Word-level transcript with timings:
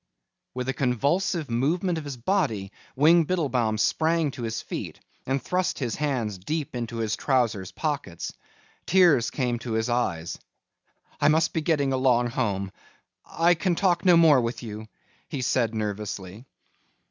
With 0.55 0.67
a 0.67 0.73
convulsive 0.73 1.51
movement 1.51 1.99
of 1.99 2.05
his 2.05 2.17
body, 2.17 2.71
Wing 2.95 3.23
Biddlebaum 3.23 3.77
sprang 3.77 4.31
to 4.31 4.41
his 4.41 4.59
feet 4.59 4.99
and 5.27 5.39
thrust 5.39 5.77
his 5.77 5.93
hands 5.97 6.39
deep 6.39 6.75
into 6.75 6.97
his 6.97 7.15
trousers 7.15 7.71
pockets. 7.71 8.33
Tears 8.87 9.29
came 9.29 9.59
to 9.59 9.73
his 9.73 9.91
eyes. 9.91 10.39
"I 11.19 11.27
must 11.27 11.53
be 11.53 11.61
getting 11.61 11.93
along 11.93 12.31
home. 12.31 12.71
I 13.23 13.53
can 13.53 13.75
talk 13.75 14.03
no 14.03 14.17
more 14.17 14.41
with 14.41 14.63
you," 14.63 14.87
he 15.29 15.43
said 15.43 15.75
nervously. 15.75 16.45